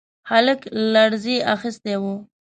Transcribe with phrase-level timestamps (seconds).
[0.29, 0.61] هلک
[0.93, 2.03] لړزې اخيستی و.